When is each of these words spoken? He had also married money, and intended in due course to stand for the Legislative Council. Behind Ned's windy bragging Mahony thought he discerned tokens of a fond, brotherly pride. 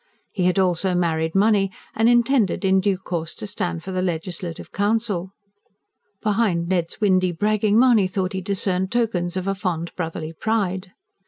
He 0.31 0.45
had 0.45 0.57
also 0.57 0.95
married 0.95 1.35
money, 1.35 1.69
and 1.93 2.09
intended 2.09 2.65
in 2.65 2.81
due 2.81 2.97
course 2.97 3.35
to 3.35 3.45
stand 3.45 3.83
for 3.83 3.91
the 3.91 4.01
Legislative 4.01 4.71
Council. 4.71 5.29
Behind 6.23 6.67
Ned's 6.67 6.99
windy 6.99 7.31
bragging 7.31 7.77
Mahony 7.77 8.07
thought 8.07 8.33
he 8.33 8.41
discerned 8.41 8.91
tokens 8.91 9.37
of 9.37 9.47
a 9.47 9.53
fond, 9.53 9.91
brotherly 9.95 10.33
pride. 10.33 10.93